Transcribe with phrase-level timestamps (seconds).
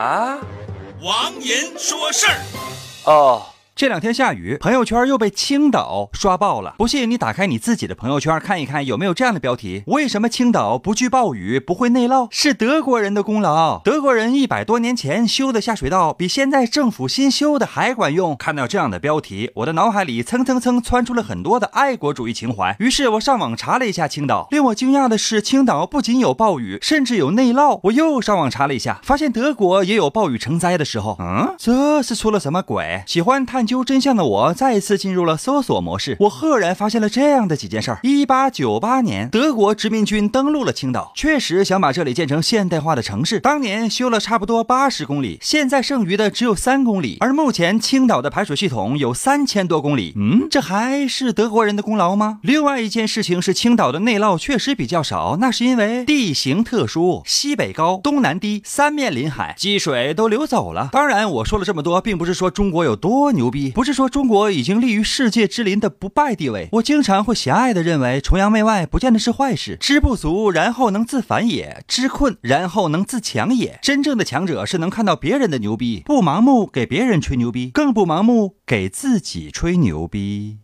[0.00, 0.38] 啊，
[1.02, 2.38] 王银说事儿。
[3.04, 3.49] 哦。
[3.80, 6.74] 这两天下雨，朋友圈又被青岛刷爆了。
[6.76, 12.28] 不信你打开你自己的朋友圈看一看，有没有这样的标题：为什么青岛不惧暴雨，不会内涝？
[12.30, 13.78] 是德国人的功劳。
[13.78, 18.36] 德国人一百多年前修的下水道，比现在政府新修的还管用。
[18.36, 22.76] 看到这样的标题，我的脑海里蹭蹭蹭窜出了很多的爱国主义情怀。
[22.80, 24.46] 于是我上网查了一下青岛。
[24.50, 27.80] 令我惊讶的是，青岛不仅有暴雨，甚至有内涝。
[27.84, 31.16] 我又上网查了一下，发现德国也有暴雨成灾的时候。
[31.18, 33.02] 嗯，这是出了什么鬼？
[33.06, 33.69] 喜欢探。
[33.70, 43.38] 究真相的我再一次进入了搜索模式，我赫然发现了这样的几件事儿：一八九八年，德国殖民军登陆了青岛，确实想把这里建成现代化的城市。
[43.38, 47.18] 当年修了差不多八十公里，现在剩余的只有三公里。
[47.20, 52.40] 而目前青岛的排水系统有三千多公里，嗯，这还是德国人的功劳吗？
[52.42, 60.88] 另外一件事情是，青岛的内涝确实比较少，那是因为地形特殊，西北高，东南低，三面临海，积水都流走了。
[60.90, 63.59] 当然，我说了这么多，并不是说中国有多牛逼。
[63.68, 69.76] 不是说中国已经立于世界之林的不败地位，我经常会狭隘的认为崇洋媚外不见得是坏事。
[69.78, 73.78] 知不足，然后能自反也；知困，然后能自强也。
[73.82, 80.58] 真正的强者是能看到别人的牛逼，不盲目给别人吹牛逼，更不盲目给自己吹牛逼。